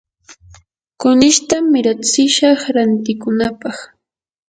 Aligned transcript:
kunishta 0.99 1.55
miratsishaq 1.71 2.59
rantikunapaq. 2.75 3.77